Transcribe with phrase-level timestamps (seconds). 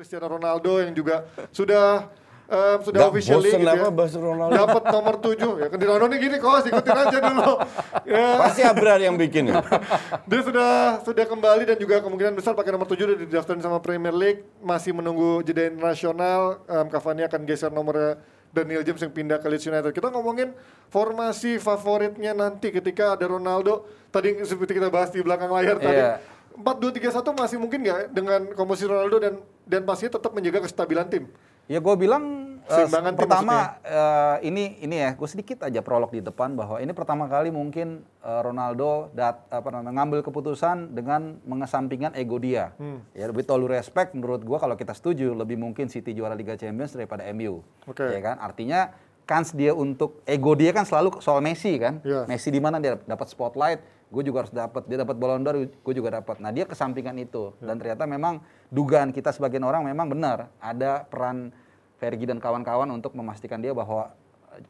[0.00, 2.08] Cristiano Ronaldo yang juga sudah
[2.48, 4.56] um, sudah Nggak officially bosen gitu apa ya, bahas Ronaldo?
[4.56, 7.52] dapat nomor 7 ya kan di Ronaldo gini kos ikutin aja dulu.
[8.10, 9.60] Ya, Pasti Abrar yang bikin ya.
[10.30, 14.16] dia sudah sudah kembali dan juga kemungkinan besar pakai nomor 7 udah didaftarin sama Premier
[14.16, 14.40] League.
[14.64, 16.64] Masih menunggu jeda internasional.
[16.64, 18.16] Um, Cavani akan geser nomornya
[18.56, 19.92] Daniel James yang pindah ke Leeds United.
[19.92, 20.56] Kita ngomongin
[20.88, 23.84] formasi favoritnya nanti ketika ada Ronaldo.
[24.08, 26.00] Tadi seperti kita bahas di belakang layar tadi.
[26.00, 26.40] Iya.
[26.60, 29.34] 4-2-3-1 masih mungkin nggak dengan komposisi Ronaldo dan
[29.70, 31.30] dan pastinya tetap menjaga kestabilan tim
[31.70, 36.18] Ya gue bilang Seimbangan tim pertama eh, ini ini ya gue sedikit aja prolog di
[36.18, 42.18] depan bahwa ini pertama kali mungkin eh, Ronaldo dat, apa namanya ngambil keputusan dengan mengesampingkan
[42.18, 42.74] ego dia.
[42.74, 43.06] Hmm.
[43.14, 46.90] Ya all due respect menurut gue kalau kita setuju lebih mungkin City juara Liga Champions
[46.90, 47.62] daripada MU.
[47.86, 48.02] Oke.
[48.02, 48.90] Ya kan artinya
[49.22, 52.02] kans dia untuk ego dia kan selalu soal Messi kan.
[52.02, 52.26] Iya.
[52.26, 53.78] Messi di mana dia dapat spotlight,
[54.10, 54.82] gue juga harus dapat.
[54.84, 56.38] Dia dapat Ballon d'Or, gue juga dapat.
[56.38, 57.64] Nah dia kesampingkan itu Iya.
[57.64, 61.54] dan ternyata memang dugaan kita sebagian orang memang benar ada peran
[61.96, 64.10] Fergie dan kawan-kawan untuk memastikan dia bahwa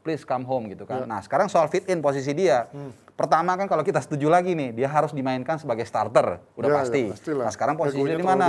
[0.03, 1.03] please come home gitu Iya.
[1.03, 1.09] kan.
[1.09, 2.93] Nah sekarang soal fit in posisi dia, Hmm.
[3.15, 6.79] pertama kan kalau kita setuju lagi nih dia harus dimainkan sebagai starter, udah Ya, ya,
[6.79, 7.03] pasti.
[7.09, 7.45] pastilah.
[7.49, 8.47] Nah sekarang posisinya di mana?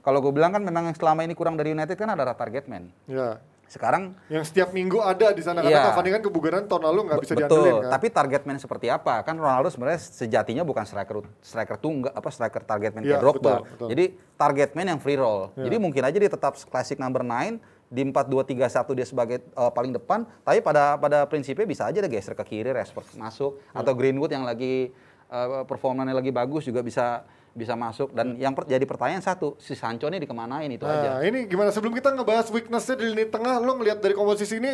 [0.00, 2.90] Kalau gue bilang kan memang yang selama ini kurang dari United kan adalah target man.
[3.06, 3.38] ya
[3.72, 5.72] Sekarang yang setiap minggu ada di sana Iya.
[5.72, 8.86] karena Cavani kan kebugaran tahun lalu nggak bisa Betul, diandelin kan tapi target man seperti
[8.86, 9.24] apa?
[9.24, 13.40] Kan Ronaldo sebenarnya sejatinya bukan striker striker tunggal apa striker target man Iya, kayak Drogba.
[13.40, 13.88] betul, betul.
[13.88, 14.04] Jadi
[14.36, 15.48] target man yang free roll.
[15.56, 15.64] Iya.
[15.64, 17.56] Jadi mungkin aja dia tetap classic number 9
[17.88, 21.84] di 4 2 3 1 dia sebagai uh, paling depan, tapi pada pada prinsipnya bisa
[21.84, 23.80] aja dia geser ke kiri, Rashford masuk Iya.
[23.80, 24.92] atau Greenwood yang lagi
[25.28, 29.76] uh, performanya lagi bagus juga bisa bisa masuk dan yang per- jadi pertanyaan satu si
[29.76, 33.60] Sancho ini dikemanain itu Nah aja ini gimana sebelum kita ngebahas weaknessnya di lini tengah,
[33.60, 34.72] lo ngelihat dari komposisi ini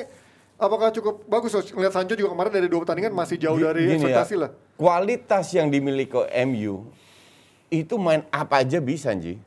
[0.54, 1.50] apakah cukup bagus?
[1.50, 1.74] Coach?
[1.74, 4.50] Ngelihat Sancho juga kemarin dari dua pertandingan masih jauh dari gini ya, ekspektasi lah.
[4.74, 6.86] Kualitas yang dimiliki MU
[7.68, 9.42] itu main apa aja bisa, Ji.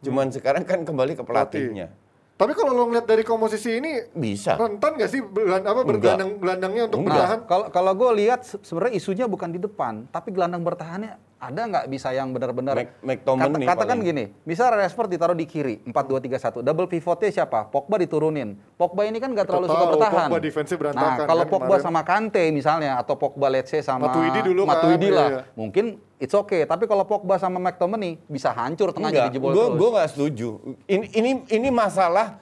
[0.00, 1.92] Cuman sekarang kan kembali ke pelatihnya.
[2.34, 4.58] Tapi kalau lo ngelihat dari komposisi ini Bisa.
[4.58, 7.14] rentan gak sih belan, apa bergelandang gelandangnya untuk Enggak.
[7.14, 7.38] bertahan?
[7.46, 11.84] Kalau kalau gue lihat se- sebenarnya isunya bukan di depan, tapi gelandang bertahannya ada nggak
[11.86, 14.06] bisa yang benar-benar Kata- katakan paling.
[14.06, 16.60] gini, bisa Rashford ditaruh di kiri 4 2 3 1.
[16.60, 17.66] Double pivotnya siapa?
[17.66, 18.56] Pogba diturunin.
[18.74, 20.28] Pogba ini kan nggak terlalu suka bertahan.
[20.28, 21.84] Pogba defense-nya berantakan Nah, kalau kan Pogba kemarin.
[21.84, 25.28] sama Kante misalnya atau Pogba let's say sama Matuidi dulu kan, Matuidi iya, lah.
[25.28, 25.40] iya.
[25.52, 25.84] Mungkin
[26.16, 29.76] it's okay, tapi kalau Pogba sama McTominay bisa hancur tengahnya Enggak, gue terus.
[29.76, 30.48] gue nggak setuju.
[30.86, 32.40] Ini ini ini masalah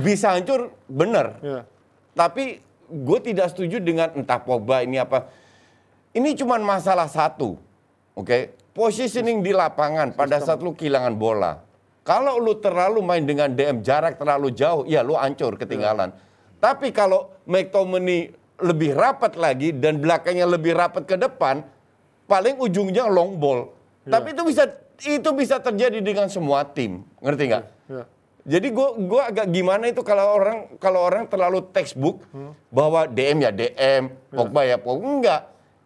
[0.00, 1.38] bisa hancur bener.
[1.40, 1.60] Iya.
[2.12, 5.26] Tapi gue tidak setuju dengan entah Pogba ini apa.
[6.10, 7.58] Ini cuma masalah satu,
[8.18, 8.38] oke?
[8.74, 11.62] Positioning di lapangan pada saat lu kehilangan bola.
[12.04, 16.10] Kalau lu terlalu main dengan DM jarak terlalu jauh, ya lu hancur ketinggalan.
[16.58, 21.64] Tapi kalau McTominay lebih rapat lagi dan belakangnya lebih rapat ke depan,
[22.28, 23.72] paling ujungnya long ball.
[24.04, 24.64] Tapi itu bisa
[25.00, 27.64] itu bisa terjadi dengan semua tim, ngerti nggak?
[27.88, 28.04] Iya.
[28.44, 32.20] Jadi gua gua agak gimana itu kalau orang kalau orang terlalu textbook
[32.68, 35.42] bahwa DM ya DM, Pogba ya Pogba enggak.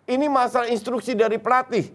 [0.09, 1.95] Ini masalah instruksi dari pelatih.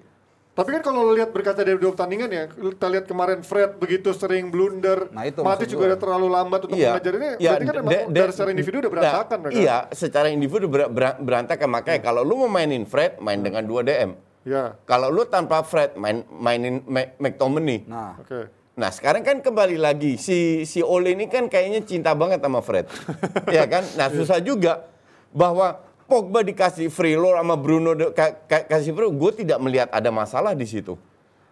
[0.54, 4.14] Tapi kan kalau lo lihat berkaca dari dua pertandingan ya, kita lihat kemarin Fred begitu
[4.14, 7.90] sering blunder, Nah, itu maksud juga udah terlalu lambat untuk mengajar ini, berarti kan emang
[7.90, 9.50] de- de- dari secara individu udah berantakan nah.
[9.50, 11.70] Iya, secara individu ber- ber- berantakan.
[11.74, 14.14] Makanya kalau lu mau mainin Fred, main dengan dua DM.
[14.46, 16.86] Ya, Kalau lu tanpa Fred, main mainin
[17.18, 17.90] McTominay.
[17.90, 18.52] Nah, oke.
[18.74, 22.86] Nah sekarang kan kembali lagi si si Ole ini kan kayaknya cinta banget sama Fred,
[23.54, 23.86] ya kan?
[23.94, 24.86] Nah susah juga
[25.30, 29.58] bahwa Pogba dikasih free roll sama Bruno de- ka- ka- kasih free roll, gue tidak
[29.58, 31.00] melihat ada masalah di situ.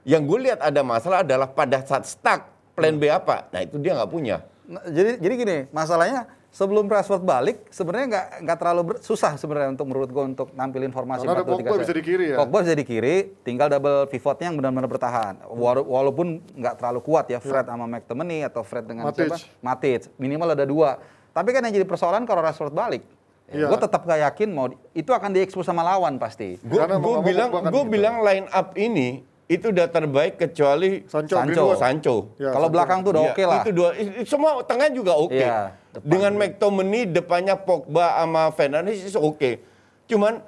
[0.01, 3.94] Yang gue lihat ada masalah adalah pada saat stuck plan B apa, nah itu dia
[3.94, 4.41] nggak punya.
[4.63, 9.72] Nah, jadi jadi gini, masalahnya sebelum Rashford balik sebenarnya nggak nggak terlalu ber- susah sebenarnya
[9.72, 11.56] untuk menurut gue untuk nampilin formasi Karena ada 4-2-3-1.
[11.56, 12.35] Pogba bisa di kiri ya?
[12.35, 15.33] Pogba bisa di kiri, tinggal double pivotnya yang benar-benar bertahan.
[15.47, 19.31] Wala- Walaupun nggak terlalu kuat ya Fred sama McTominay atau Fred dengan Matic.
[19.31, 19.38] siapa?
[19.59, 20.12] Matic.
[20.18, 20.97] Minimal ada dua.
[21.29, 23.03] Tapi kan yang jadi persoalan kalau Rashford balik.
[23.51, 23.67] Iya.
[23.67, 26.56] Gue tetap gak yakin mau itu akan diekspos sama lawan pasti.
[26.63, 26.79] Gue
[27.22, 27.91] bilang kan gue gitu.
[27.91, 31.63] bilang line up ini itu udah terbaik kecuali Sancho, Sancho.
[31.75, 32.16] Sancho.
[32.39, 33.59] Ya, kalau belakang tuh udah Iya, oke lah.
[33.59, 33.89] Itu dua,
[34.23, 35.36] semua tengah juga oke.
[35.36, 36.07] Iya, depan.
[36.07, 39.59] Dengan McTominay depannya Pogba sama Fernandes itu oke.
[40.07, 40.39] Cuman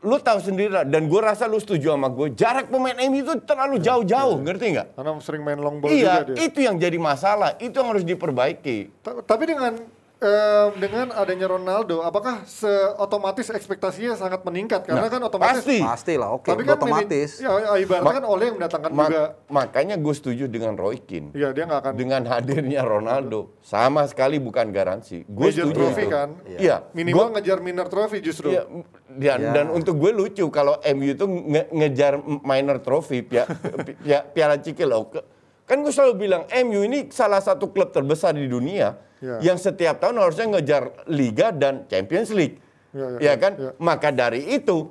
[0.00, 3.36] lu tahu sendiri lah, dan gue rasa lu setuju sama gue, jarak pemain MU itu
[3.44, 4.96] terlalu jauh-jauh, ngerti nggak?
[4.96, 6.36] Karena sering main long ball Iya, juga dia.
[6.48, 8.90] itu yang jadi masalah, itu yang harus diperbaiki.
[9.04, 9.76] Ta- Tapi dengan
[10.20, 14.84] eh, dengan adanya Ronaldo, apakah seotomatis ekspektasinya sangat meningkat?
[14.84, 15.78] Karena Nah, kan otomatis pasti.
[15.80, 17.30] Pasti lah, oke, Tapi kan otomatis.
[17.36, 19.22] mini- ya ibaratnya Ma- kan oleh yang mendatangkan Ma- juga.
[19.48, 21.32] makanya gue setuju dengan Roy Keane.
[21.32, 25.24] Iya, dia nggak akan Dengan hadirnya Ronaldo, sama sekali bukan garansi.
[25.24, 26.12] Gue Major setuju trophy itu.
[26.12, 26.28] kan?
[26.46, 26.76] Iya.
[26.92, 28.52] minimal Gua- ngejar minor trophy justru.
[28.52, 28.62] Iya,
[29.10, 29.50] dan, Ya.
[29.52, 32.12] dan untuk gue lucu kalau MU itu nge- ngejar
[32.42, 33.48] minor trophy pia,
[33.98, 35.08] pia- piala Cikil loh.
[35.08, 35.24] Ke-
[35.64, 39.36] Kan gue selalu bilang MU ini salah satu klub terbesar di dunia Ya.
[39.42, 42.56] yang setiap tahun harusnya ngejar Liga dan Champions League.
[42.90, 43.52] Ya, ya, Ya kan?
[43.54, 43.70] ya.
[43.76, 44.90] Maka dari itu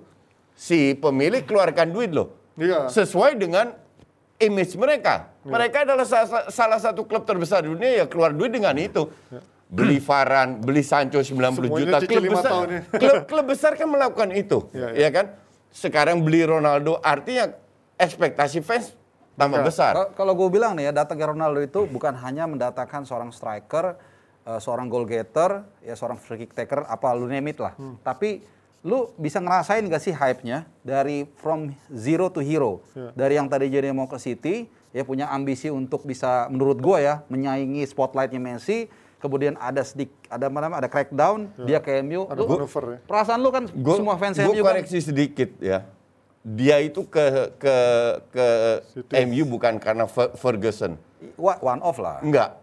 [0.53, 2.37] si pemilik keluarkan duit loh.
[2.53, 2.85] Iya.
[2.87, 3.73] Sesuai dengan
[4.37, 5.33] image mereka.
[5.41, 9.09] Mereka adalah sa- salah satu klub terbesar di dunia ya keluar duit dengan itu.
[9.65, 11.97] Beli Varane, beli Sancho 90 Semuanya juta.
[12.01, 12.81] Klub besar, ya.
[13.01, 14.65] klub, klub besar kan melakukan itu.
[14.71, 14.99] Iya, iya.
[14.99, 15.25] Ya kan?
[15.69, 17.53] Sekarang beli Ronaldo artinya
[17.95, 18.93] ekspektasi fans
[19.35, 19.65] tambah Iya.
[19.65, 19.93] besar.
[19.93, 23.93] Kal- Kalau gue bilang nih ya, datangnya Ronaldo itu bukan hanya mendatangkan seorang striker,
[24.49, 27.77] eh, seorang goal getter, ya seorang free kick taker, apa lu name it lah.
[27.77, 28.01] Hmm.
[28.01, 28.41] Tapi
[28.81, 32.79] lu bisa ngerasain gak sih hype-nya dari from zero to hero.
[32.95, 33.11] Iya.
[33.13, 37.21] Dari yang tadi jadi mau ke City, ya punya ambisi untuk bisa menurut gue ya
[37.29, 38.89] menyaingi spotlightnya Messi.
[39.19, 42.23] Kemudian ada sedik, ada apa namanya, ada crackdown, dia ke MU.
[42.31, 42.97] Ada Lu- manuver ya.
[43.03, 45.83] Perasaan lu kan Gua- semua fans gua MU kan koreksi sedikit ya.
[46.39, 47.75] Dia itu ke ke
[48.31, 48.47] ke
[48.95, 49.11] Situ.
[49.27, 50.95] MU bukan karena Fer- Ferguson.
[51.35, 52.23] one off lah.
[52.23, 52.58] Enggak.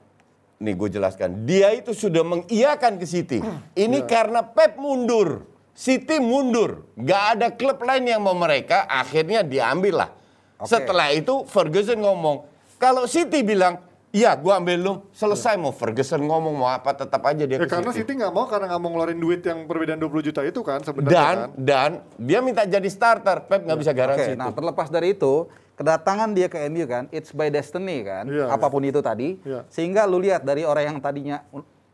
[0.56, 1.44] Nih gue jelaskan.
[1.44, 3.38] Dia itu sudah mengiyakan ke City.
[3.76, 5.44] Ini karena Pep mundur.
[5.76, 6.88] City mundur.
[6.96, 8.88] Nggak ada klub lain yang mau mereka.
[8.88, 10.10] Akhirnya diambil lah.
[10.56, 10.72] Oke.
[10.72, 12.48] Setelah itu Ferguson ngomong.
[12.80, 14.92] Kalau City bilang, iya gue ambil lu.
[15.12, 18.16] Selesai mau Ferguson ngomong mau apa tetap aja dia Ya ke karena City.
[18.16, 21.36] Nggak mau karena nggak mau ngeluarin duit yang perbedaan 20 juta itu kan sebenarnya Dan
[21.36, 21.48] kan.
[21.60, 23.44] dan dia minta jadi starter.
[23.44, 24.56] Pep nggak bisa Oke, garansi nah itu.
[24.56, 25.44] terlepas dari itu,
[25.76, 29.36] kedatangan dia ke MU kan, it's by destiny kan, Iya, apa pun itu tadi.
[29.38, 29.68] Iya.
[29.68, 31.44] Sehingga lu lihat dari orang yang tadinya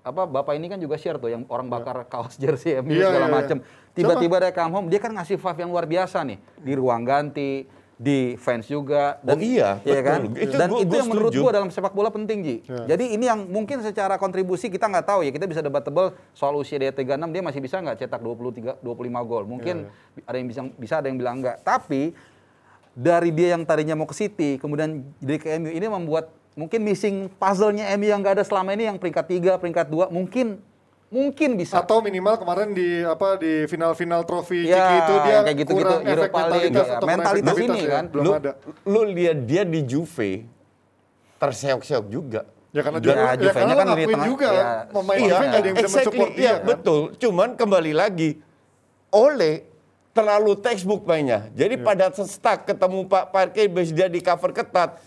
[0.00, 3.18] apa bapak ini kan juga share tuh yang orang bakar kaos jersey MU Iya, segala
[3.18, 3.36] iya, iya.
[3.36, 3.56] macem.
[3.92, 7.66] Tiba-tiba dia come home, dia kan ngasih vibe yang luar biasa nih di ruang ganti,
[7.94, 10.02] di fans juga Oh iya, iya betul.
[10.02, 10.20] kan?
[10.32, 11.42] Itu dan gua- itu gua yang menurut setuju.
[11.44, 12.56] gua dalam sepak bola penting Ji.
[12.64, 12.82] Iya.
[12.88, 16.78] Jadi ini yang mungkin secara kontribusi kita nggak tahu ya kita bisa debatable soal usia
[16.78, 18.86] dia 36 dia masih bisa nggak cetak 23 25
[19.22, 19.44] gol.
[19.44, 21.62] Mungkin Iya, ada yang bisa bisa ada yang bilang enggak.
[21.62, 22.10] Tapi
[22.92, 27.32] dari dia yang tadinya mau ke City kemudian jadi ke MU ini membuat mungkin missing
[27.40, 30.60] puzzle-nya MU yang nggak ada selama ini yang peringkat 3, peringkat 2 mungkin
[31.12, 31.76] mungkin bisa.
[31.76, 36.00] Atau minimal kemarin di apa di final-final trofi Ya, Ciki itu dia kayak gitu-gitu, kurang
[36.00, 36.96] efek Europa League, mentalitas ya.
[36.96, 38.04] atau Mentalitas ini ya, kan.
[38.08, 38.52] belum lu, ada.
[38.88, 40.30] lu lihat dia di Juve
[41.36, 42.40] terseok-seok juga.
[42.72, 44.64] Ya karena Ya, juga ya, Juve-nya karena kan di tengah, juga ya.
[44.88, 46.64] pemain Iya, Juve nggak ada yang bisa exactly, mensupport dia iya, kan.
[46.68, 47.00] betul.
[47.20, 48.30] Cuman kembali lagi,
[49.12, 49.52] Ole
[50.12, 51.48] terlalu textbook mainnya.
[51.52, 51.84] Jadi Iya.
[51.84, 53.32] pada stuck ketemu Pak
[53.68, 55.00] base dia di cover ketat.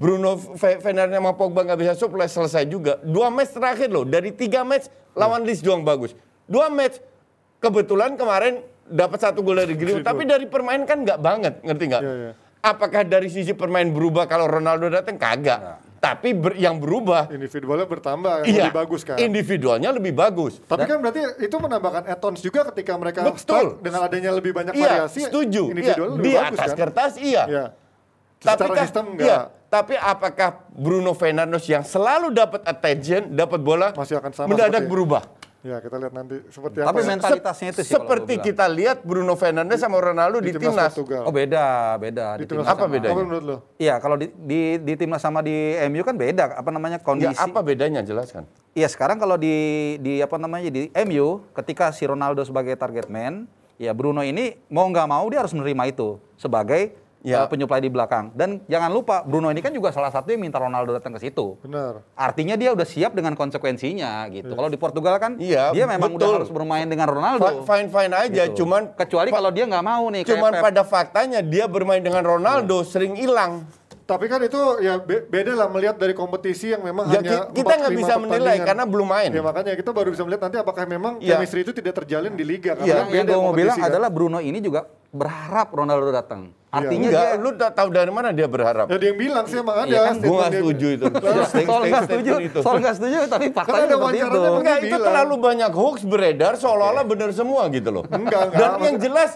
[0.00, 2.96] Bruno Fe- Fernandes sama Pogba nggak bisa supply selesai juga.
[3.04, 6.16] Dua match terakhir loh, dari tiga match lawan Leeds doang bagus.
[6.48, 6.98] Dua match
[7.60, 12.02] kebetulan kemarin dapat satu gol dari Greenwood, tapi dari permainan kan nggak banget, ngerti nggak?
[12.02, 12.32] Iya, iya.
[12.60, 15.20] Apakah dari sisi permain berubah kalau Ronaldo datang?
[15.20, 15.80] Kagak.
[16.00, 19.20] Tapi ber- yang berubah Individualnya bertambah, Iya, lebih bagus kan.
[19.20, 20.56] Individualnya lebih bagus.
[20.64, 23.76] Tapi kan berarti itu menambahkan add-ons juga ketika mereka Betul.
[23.84, 25.28] dengan adanya lebih banyak Iya, variasi.
[25.28, 25.68] setuju.
[25.70, 26.78] Iya, lebih di bagus atas kan.
[26.80, 27.42] kertas iya.
[27.44, 27.64] Iya.
[28.40, 29.38] Tapi kan- sistem iya,
[29.68, 35.28] tapi apakah Bruno Fernandes yang selalu dapat attention, dapat bola, Masih akan sama mendadak berubah?
[35.60, 36.98] Ya kita lihat nanti seperti Tapi apa.
[36.98, 37.08] ya.
[37.12, 40.88] mentalitasnya itu sih Seperti kita lihat Bruno Fernandes sama Ronaldo di, timnas.
[40.90, 41.28] Portugal.
[41.28, 43.12] Oh beda, beda Di di timnas timnas Apa sama- bedanya?
[43.12, 43.56] Apa menurut lo?
[43.76, 45.52] Iya, kalau di, di di timnas sama di
[45.84, 47.36] MU kan beda apa namanya Ya, kondisi.
[47.36, 48.48] apa bedanya jelaskan?
[48.72, 49.52] Iya, sekarang kalau di
[50.00, 53.44] di apa namanya di MU ketika si Ronaldo sebagai target man,
[53.76, 57.44] ya Bruno ini mau nggak mau dia harus menerima itu sebagai Ya.
[57.44, 58.32] uh, penyuplai di belakang.
[58.32, 61.60] Dan jangan lupa Bruno ini kan juga salah satu yang minta Ronaldo datang ke situ.
[61.60, 62.00] Benar.
[62.12, 64.48] Artinya dia udah siap dengan konsekuensinya gitu.
[64.50, 66.36] Kalau di Portugal kan Iya, dia memang udah betul.
[66.38, 67.60] harus bermain dengan Ronaldo.
[67.62, 68.64] Fine fine aja, Gitu.
[68.64, 70.62] cuman kecuali kalau dia nggak mau nih kayak cuman Pep.
[70.64, 73.68] pada faktanya dia bermain dengan Ronaldo sering hilang.
[74.02, 77.62] Tapi kan itu ya be- beda lah melihat dari kompetisi yang memang Ya, hanya ki-
[77.62, 79.30] kita nggak bisa menilai karena belum main.
[79.30, 81.36] Ya makanya kita baru bisa melihat nanti apakah memang Ya.
[81.36, 83.86] chemistry itu tidak terjalin di liga Iya, karena yang, yang gue mau bilang kan.
[83.86, 86.50] adalah Bruno ini juga berharap Ronaldo datang.
[86.70, 88.86] Artinya Enggak, dia lu tak tahu dari mana dia berharap?
[88.86, 89.90] Ya dia yang bilang sih emang ada.
[89.90, 91.04] Iya kan, Gua nggak setuju itu.
[91.66, 92.58] soal nggak setuju, itu.
[92.62, 93.98] soal nggak setuju, tapi faktanya seperti itu.
[94.30, 95.06] wawancaranya Enggak, itu bilang.
[95.10, 98.04] terlalu banyak hoax beredar seolah-olah benar semua gitu loh.
[98.06, 99.30] Enggak, enggak, Dan yang jelas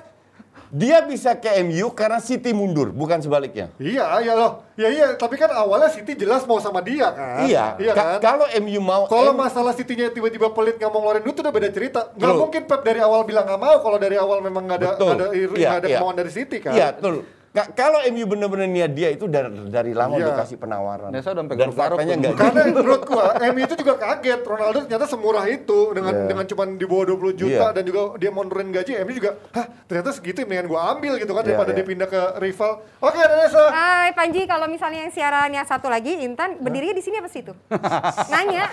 [0.75, 3.71] dia bisa ke MU karena City mundur, bukan sebaliknya.
[3.79, 4.67] Iya, iya loh.
[4.75, 7.47] Ya iya, tapi kan awalnya City jelas mau sama dia kan.
[7.47, 8.19] Iya, Iya Ka- kan?
[8.21, 11.55] kalau MU mau Kalau M- masalah City-nya tiba-tiba pelit nggak mau ngeluarin duit itu udah
[11.55, 12.01] beda cerita.
[12.11, 12.43] Nggak Betul.
[12.43, 15.27] mungkin Pep dari awal bilang nggak mau kalau dari awal memang nggak ada nggak ada,
[15.31, 15.97] Iya, nggak ada iya.
[15.97, 16.75] kemauan dari City kan.
[16.75, 17.23] Iya, betul.
[17.55, 20.35] Ka- kalau MU benar-benar niat dia itu dari, dari lama Iya.
[20.35, 21.15] dikasih penawaran.
[21.15, 22.19] Nesa udah sampai Dan faktanya tuh.
[22.19, 26.27] enggak Karena menurut gua MU itu juga kaget Ronaldo ternyata semurah itu dengan Iya.
[26.27, 27.71] dengan cuman di bawah 20 juta Iya.
[27.71, 31.31] dan juga dia mau nurunin gaji MU juga hah ternyata segitu mendingan gua ambil gitu
[31.31, 31.77] kan Iya, daripada iya.
[31.79, 32.73] dia pindah ke rival.
[32.99, 33.65] Oke, Nesa.
[33.71, 37.41] Hai Panji, kalau misalnya yang siaran yang satu lagi Intan berdirinya di sini apa sih
[37.41, 37.55] itu?
[38.35, 38.67] Nanya.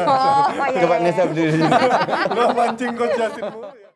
[0.00, 1.24] oh, iya, Coba iya, Nesa iya.
[1.28, 1.72] berdiri di sini.
[2.36, 3.92] Lo mancing coach Justin mulu ya.